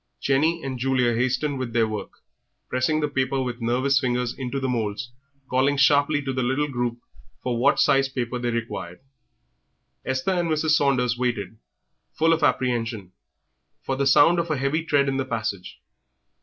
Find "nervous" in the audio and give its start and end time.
3.61-3.99